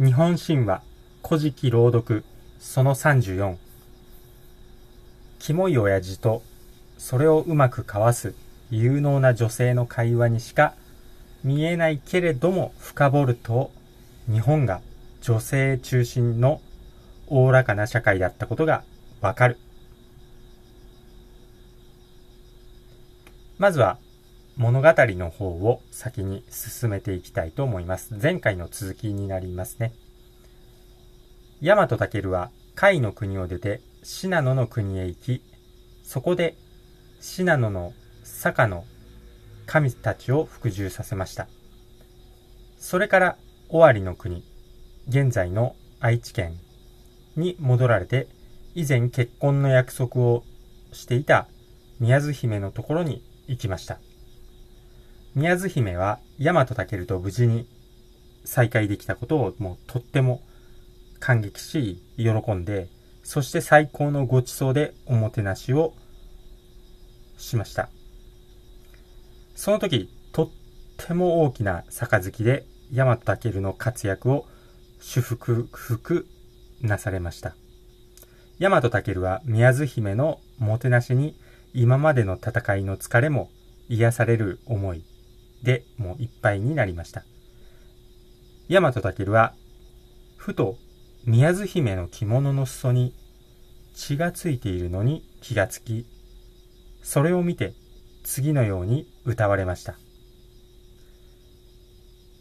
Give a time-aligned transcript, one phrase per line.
[0.00, 0.82] 日本神話
[1.24, 2.24] 古事記朗読
[2.58, 3.56] その34
[5.38, 6.42] キモい親父と
[6.98, 8.34] それをうまく交わす
[8.72, 10.74] 有能な女性の会話にしか
[11.44, 13.70] 見えないけれども深掘ると
[14.28, 14.80] 日本が
[15.20, 16.60] 女性中心の
[17.28, 18.82] おおらかな社会だったことが
[19.20, 19.58] わかる。
[23.58, 23.98] まずは
[24.56, 28.14] 物語の方を先に進めていきたいと思います。
[28.20, 29.92] 前回の続きになりますね。
[31.60, 35.42] 大和武は甲斐の国を出て信濃の国へ行き、
[36.04, 36.54] そこで
[37.20, 38.84] 信濃の坂の
[39.66, 41.48] 神たちを服従させました。
[42.78, 43.36] それから
[43.70, 44.44] 尾張の国、
[45.08, 46.54] 現在の愛知県
[47.36, 48.28] に戻られて、
[48.74, 50.44] 以前結婚の約束を
[50.92, 51.48] していた
[51.98, 53.98] 宮津姫のところに行きました。
[55.34, 57.66] 宮津姫は大和武と無事に
[58.44, 60.42] 再会できたことをもうとっても
[61.18, 62.88] 感激し、喜んで、
[63.24, 65.94] そして最高のご馳走でおもてなしを
[67.36, 67.88] しました。
[69.56, 70.50] その時、とっ
[70.98, 74.46] ても大きな杯で大和武の活躍を
[75.00, 76.28] 祝福、福
[76.80, 77.56] なされました。
[78.60, 81.36] 大和武は宮津姫のもてなしに
[81.72, 83.50] 今までの戦いの疲れも
[83.88, 85.04] 癒される思い
[85.64, 87.24] でもういっぱいになりました。
[88.68, 89.54] 大和武は、
[90.36, 90.76] ふと
[91.24, 93.14] 宮津姫の着物の裾に
[93.94, 96.06] 血がついているのに気がつき、
[97.02, 97.74] それを見て
[98.24, 99.96] 次のように歌われました。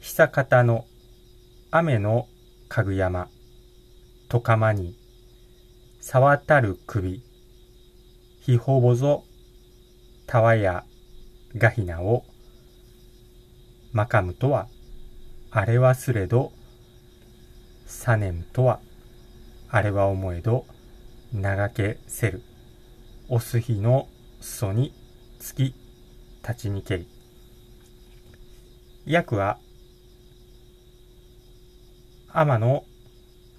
[0.00, 0.86] 久方の
[1.70, 2.28] 雨の
[2.68, 3.28] かぐ山、
[4.28, 4.94] とかまに、
[6.00, 7.22] 触たる首、
[8.40, 9.24] ひほぼぞ、
[10.26, 10.84] たわや、
[11.56, 12.24] がひなを、
[13.92, 14.68] まかむとは、
[15.50, 16.52] あれはすれど、
[17.86, 18.80] さねむとは、
[19.70, 20.66] あれは思えど、
[21.32, 22.42] 長けせる。
[23.28, 24.08] おすひの
[24.40, 24.94] 裾に
[25.38, 25.74] つき、
[26.42, 27.08] 立ちにけり。
[29.06, 29.58] 訳は、
[32.32, 32.84] 天の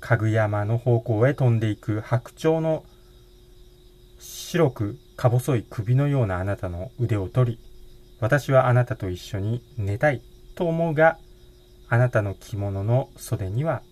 [0.00, 2.84] かぐ山の方向へ飛んでいく白鳥の
[4.18, 7.58] 白くか細い首のようなあなたの腕を取り、
[8.26, 10.20] 私はあなたと一緒に寝たい
[10.56, 11.16] と思うが、
[11.88, 13.82] あなたの着物の袖には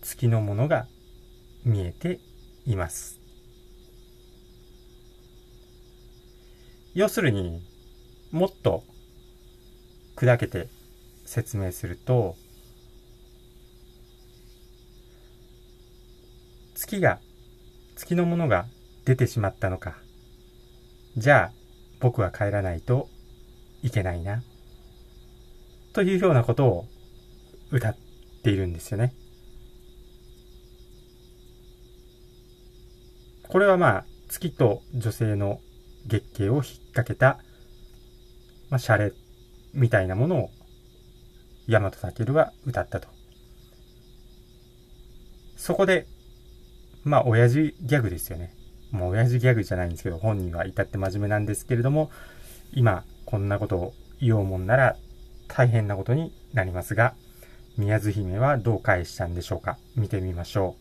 [0.00, 0.88] 月のものが
[1.64, 2.18] 見えて
[2.66, 3.20] います。
[6.94, 7.62] 要するに、
[8.32, 8.82] もっと
[10.16, 10.66] 砕けて
[11.24, 12.34] 説明すると、
[16.74, 17.20] 月が、
[17.94, 18.66] 月のものが
[19.04, 19.94] 出てしまったのか。
[21.16, 21.52] じゃあ、
[22.00, 23.08] 僕は帰らないと
[23.82, 24.42] いけないな。
[25.92, 26.86] というようなことを
[27.70, 27.96] 歌っ
[28.42, 29.14] ているんですよね。
[33.48, 35.60] これはまあ、月と女性の
[36.06, 37.38] 月経を引っ掛けた、
[38.70, 39.12] まあ、シャレ
[39.74, 40.50] みたいなものを、
[41.68, 43.08] 大和健は歌ったと。
[45.56, 46.06] そこで、
[47.04, 48.54] まあ、親父ギャグですよね。
[48.90, 52.10] もう親父ギャグじゃないんですけど、本人は至って真面目なんですけれども、
[52.72, 54.96] 今、こんなことを言おうもんなら
[55.48, 57.14] 大変なことになりますが、
[57.76, 59.78] 宮津姫はどう返したんでしょうか？
[59.96, 60.76] 見てみましょ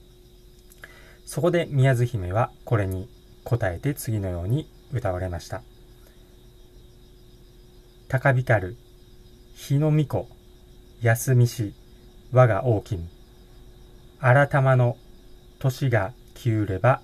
[0.83, 1.27] う。
[1.27, 3.07] そこで宮津姫はこれに
[3.43, 5.61] 答えて次のように歌われました。
[8.09, 8.77] 高光る、
[9.55, 10.27] 日の巫女、
[11.01, 11.73] 休みし、
[12.31, 13.07] 我が大きみ。
[14.19, 14.97] 改まの、
[15.59, 17.01] 年が消うれば、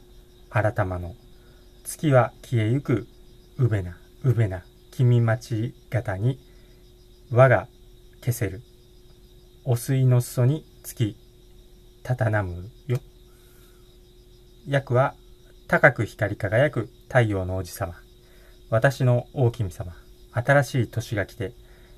[0.50, 1.16] 改まの、
[1.86, 3.08] 月は消えゆく、
[3.58, 4.64] うべな、うべな。
[4.98, 6.40] 君待ち型に
[7.30, 7.68] 輪が
[8.20, 8.64] 消せる。
[9.64, 11.16] お水の裾につき、
[12.02, 12.98] たたなむよ。
[14.68, 15.14] 訳は、
[15.68, 17.94] 高く光り輝く太陽の王子様。
[18.72, 19.94] 私の大君様。
[20.32, 21.54] 新しい年が来て、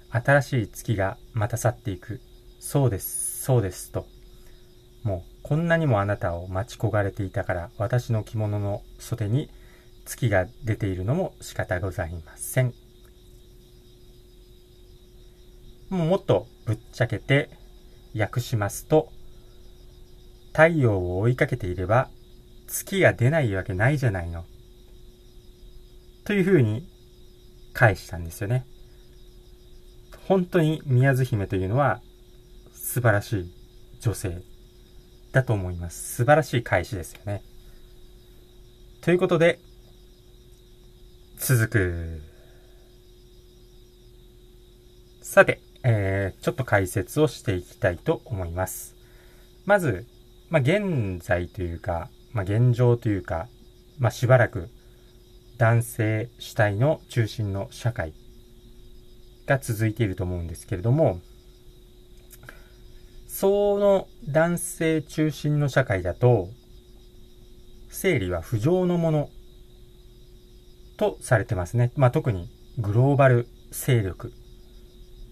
[0.10, 2.20] 新しい月がまた去っていく。
[2.60, 4.08] そうです、そうです、と。
[5.04, 9.50] もう、こんなにもあなたを待ち焦がれていたから、私の着物の袖に
[10.04, 12.89] 月が出ているのも仕方ございません。
[15.90, 17.50] もうもっとぶっちゃけて
[18.16, 19.12] 訳しますと、
[20.54, 22.10] 太陽を追いかけていれば
[22.68, 24.46] 月が出ないわけないじゃないの。
[26.26, 26.88] というふうに
[27.74, 28.66] 返したんですよね。
[30.28, 32.02] 本当に宮津姫というのは
[32.74, 33.52] 素晴らしい
[34.00, 34.42] 女性
[35.32, 36.18] だと思います。
[36.18, 37.42] 素晴らしい返しですよね。
[39.02, 39.60] ということで、
[41.40, 42.22] 続く。
[45.22, 48.96] さて、えー、ちょっと解説をしていきたいと思います。
[49.66, 50.06] まず、
[50.50, 53.48] まあ、現在というか、まあ、現状というか、
[54.00, 54.70] まあ、しばらく
[55.58, 58.14] 男性主体の中心の社会
[59.46, 61.20] が続いていると思うんですけれども、
[63.28, 66.50] その男性中心の社会だと、
[67.90, 69.30] 生理は不浄のもの
[70.98, 71.92] とされてますね。
[71.96, 74.34] まあ、特にグローバル勢力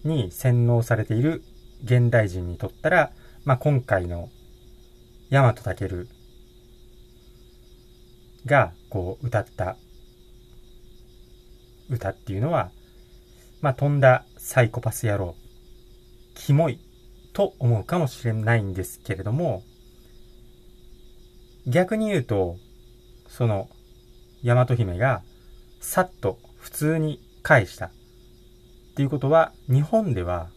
[0.04, 1.42] に洗脳されている
[1.84, 3.10] 現代人にとったら、
[3.44, 4.28] まあ、今回の
[5.30, 6.08] 大和健
[8.46, 9.76] がこう歌った
[11.90, 12.70] 歌っていうのは、
[13.60, 15.34] まあ、飛んだサイコパス野郎、
[16.34, 16.78] キモい
[17.32, 19.62] と思うかもしれないんですけれども、
[21.66, 22.56] 逆に言うと、
[23.28, 23.68] その、
[24.42, 25.22] 大和姫が、
[25.80, 27.90] さっと普通に返した。
[28.98, 30.48] っていうことは、日本では、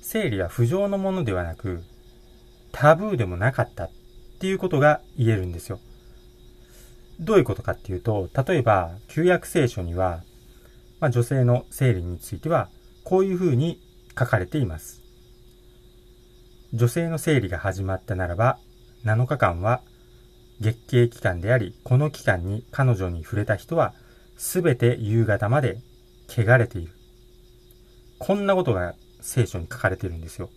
[0.00, 1.82] 生理は不浄のものではなく、
[2.70, 3.90] タブーでもなかったっ
[4.38, 5.80] ていうことが言えるんですよ。
[7.18, 10.22] どういうことかっていうと、例えば、旧約聖書には、
[11.00, 12.68] まあ、女性の生理については、
[13.02, 13.80] こういうふうに
[14.16, 15.02] 書かれています。
[16.72, 18.60] 女性の生理が始まったならば、
[19.04, 19.82] 7日間は
[20.60, 23.94] 月経期間であり、この期間に彼女に触れた人は、
[24.36, 25.78] すべて夕方まで
[26.28, 26.99] 汚れている。
[28.20, 30.50] こんなことが聖書に書かれてるんですよ。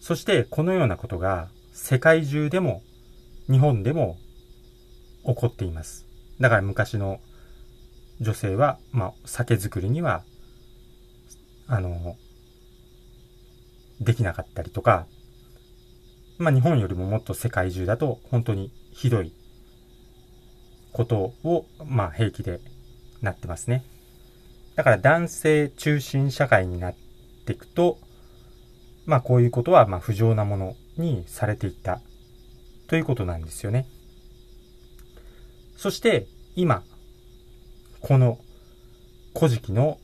[0.00, 2.82] そしてこのようなことが世界中でも
[3.48, 4.16] 日本でも
[5.24, 6.06] 起こっています。
[6.40, 7.20] だから昔の
[8.20, 10.24] 女性は、まあ、酒造りには、
[11.68, 12.16] あの、
[14.00, 15.06] できなかったりとか、
[16.38, 19.32] まあ、日本よりももっと世界中だと本当にひどい
[20.92, 22.60] ことを、まあ、平気で
[23.22, 23.84] なってますね。
[24.80, 26.94] だから男性中心社会になっ
[27.44, 27.98] ていくと、
[29.04, 32.00] まあこういうことはまあ不浄なものにされていった
[32.88, 33.84] ということなんですよね。
[35.76, 36.82] そして今、
[38.00, 38.38] この
[39.34, 39.98] 古事記の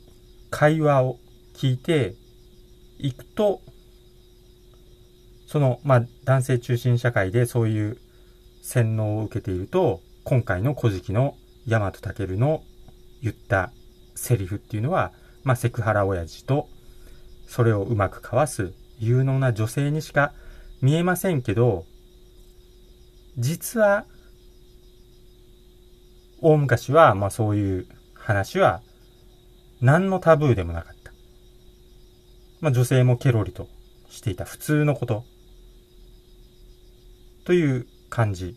[0.50, 1.16] 会話を
[1.54, 2.14] 聞いて
[2.98, 3.62] いくと、
[5.46, 7.96] その、まあ男性中心社会でそういう
[8.60, 11.34] 洗脳を受けていると、今回の古事記の
[11.66, 12.62] 大和健の
[13.22, 13.72] 言った
[14.16, 15.12] セリフっていうのは、
[15.44, 16.68] まあセクハラ親父と
[17.46, 20.32] それをうまくかわす有能な女性にしか
[20.82, 21.84] 見えませんけど、
[23.38, 24.06] 実は、
[26.40, 28.82] 大昔は、まあそういう話は、
[29.80, 31.12] 何のタブーでもなかった。
[32.60, 33.68] まあ女性もケロリと
[34.08, 35.24] していた普通のこと。
[37.44, 38.56] という感じ。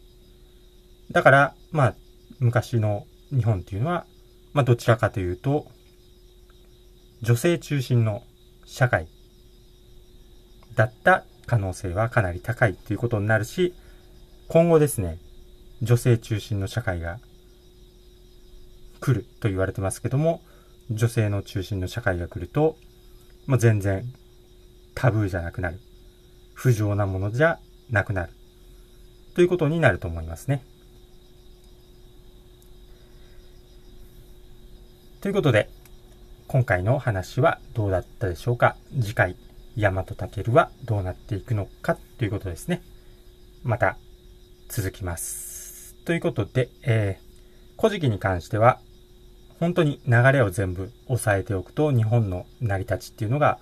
[1.12, 1.96] だから、まあ、
[2.40, 4.06] 昔の日本っていうのは、
[4.54, 5.68] まあどちらかというと、
[7.22, 8.24] 女性中心の
[8.66, 9.08] 社会
[10.76, 13.74] だった可能性はかなり高いということになるし、
[14.48, 15.18] 今後ですね、
[15.82, 17.20] 女性中心の社会が
[19.00, 20.42] 来ると言われてますけども、
[20.90, 22.76] 女性の中心の社会が来ると、
[23.48, 24.04] もう全然
[24.96, 25.80] タブーじゃなくなる。
[26.54, 27.60] 不浄なものじゃ
[27.90, 28.34] なくなる。
[29.36, 30.64] ということになると思いますね。
[35.22, 35.70] ということで、
[36.48, 38.78] 今回の話はどうだったでしょうか？
[39.02, 39.36] 次回
[39.76, 41.98] 大和健はどうなっていくのか？
[42.18, 42.82] ということですね。
[43.66, 43.98] また
[44.70, 45.94] 続きます。
[46.06, 48.80] ということで、えー、古事記に関しては、
[49.60, 53.60] 本当に流れを全部押さえておくと日本の成り立ちっていうのが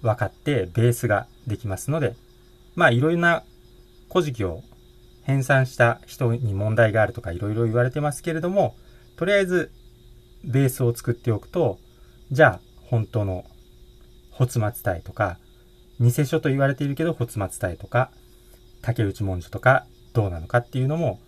[0.00, 2.16] 分かってベースができますので、
[2.74, 3.44] まあいろいろな
[4.10, 4.62] 古事記を
[5.24, 8.74] 編纂した人に問題があるとかいろいろ言われてますけれども、
[9.16, 9.70] とりあえず
[10.46, 11.78] ベースを作っておくと、
[12.30, 13.44] じゃあ本当の
[14.32, 15.38] 発末体とか、
[16.00, 18.10] 偽書と言われているけど、発末体とか、
[18.82, 21.20] 竹内文書とか、どうなのかっていうのも、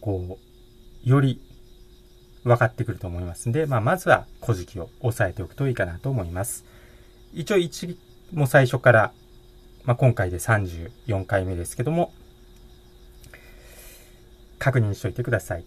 [0.00, 0.38] こ
[1.04, 1.40] う、より
[2.44, 6.64] 分かってくると思いますんで、まあ、まずは古事記を押さえておくといいかなと思います。
[7.34, 7.96] 一応1、
[8.32, 9.12] もう最初から、
[9.84, 12.12] まあ、今回で34回目ですけども、
[14.58, 15.64] 確認しといてください。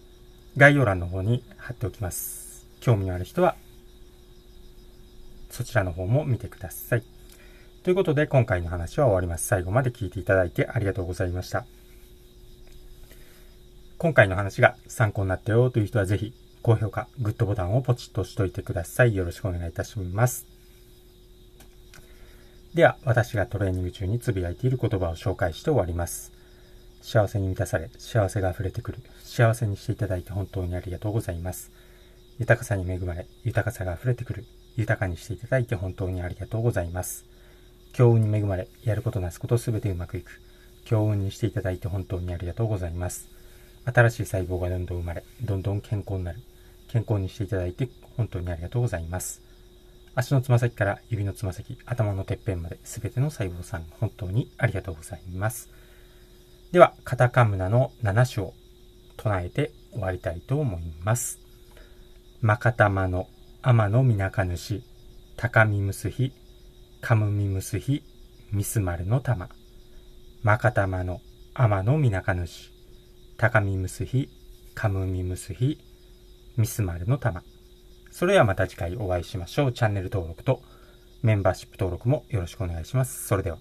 [0.56, 2.41] 概要欄の方に貼っておきます。
[2.82, 3.54] 興味のある人は、
[5.50, 7.04] そちらの方も見てください。
[7.84, 9.46] ということで、今回の話は終わります。
[9.46, 11.64] 最後まで聞いていただいてありがとうございました。
[13.98, 19.14] 今回の話が参考になったよという人はぜひ、高評価、グッドボタンをポチッと押しといてください。
[19.14, 20.46] よろしくお願いいたします。
[22.74, 26.32] では、私がトレーニング中につぶやいている言葉を紹介して終わります。
[27.00, 28.98] 幸せに満たされ、幸せが溢れてくる。
[29.22, 31.70] 幸せにしていただいて本当にありがとうございます。
[32.38, 34.44] 豊かさに恵まれ、豊かさが溢れてくる。
[34.76, 37.24] 豊かにしていただいて本当にありがとうございます。
[37.92, 40.40] 強運に恵まれ、やることなすことすべてうまくいく。
[40.84, 43.28] 強運にしていただいて本当にありがとうございます。
[43.84, 46.40] 新しい細胞がどんどん生まれ、どんどん健康になる。
[46.88, 49.42] 健康にしていただいて本当にありがとうございます。
[50.14, 55.70] 足のつま先から指のつま先、頭のてっぺんまで全ての細胞さん本当にありがとうございます。
[56.70, 58.54] では、カタカムナの7種を
[59.16, 61.41] 唱えて終わりたいと思います。
[62.42, 63.28] まかたまの
[63.62, 64.82] 天のみなか主、
[65.36, 66.32] 高みむすひ、
[67.00, 68.02] かむみむすひ、
[68.50, 69.48] みすまるの玉。
[70.42, 71.20] まかたまの
[71.54, 72.72] 天のみなか主、
[73.36, 74.28] 高みむすひ、
[74.74, 75.78] かむみむすひ、
[76.56, 77.44] みすまるの玉。
[78.10, 79.72] それではまた次回お会いしましょう。
[79.72, 80.62] チャンネル登録と
[81.22, 83.24] メンバーシップ登録もよろしくお願いします。
[83.24, 83.58] それでは。